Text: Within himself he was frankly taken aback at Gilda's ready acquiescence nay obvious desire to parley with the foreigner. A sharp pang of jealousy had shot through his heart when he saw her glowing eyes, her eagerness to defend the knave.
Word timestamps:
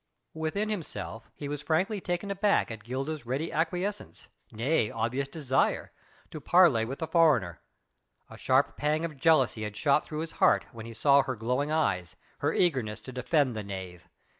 Within 0.33 0.69
himself 0.69 1.29
he 1.35 1.47
was 1.47 1.61
frankly 1.61 2.01
taken 2.01 2.31
aback 2.31 2.71
at 2.71 2.83
Gilda's 2.83 3.27
ready 3.27 3.51
acquiescence 3.53 4.29
nay 4.51 4.89
obvious 4.89 5.27
desire 5.27 5.91
to 6.31 6.41
parley 6.41 6.85
with 6.85 6.97
the 6.97 7.05
foreigner. 7.05 7.61
A 8.27 8.35
sharp 8.35 8.75
pang 8.75 9.05
of 9.05 9.15
jealousy 9.15 9.61
had 9.61 9.77
shot 9.77 10.03
through 10.03 10.21
his 10.21 10.31
heart 10.41 10.65
when 10.71 10.87
he 10.87 10.93
saw 10.95 11.21
her 11.21 11.35
glowing 11.35 11.71
eyes, 11.71 12.15
her 12.39 12.51
eagerness 12.51 12.99
to 13.01 13.11
defend 13.11 13.55
the 13.55 13.61
knave. 13.61 14.09